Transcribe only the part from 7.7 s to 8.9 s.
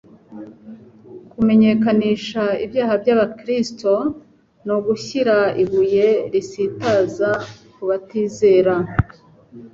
ku batizera;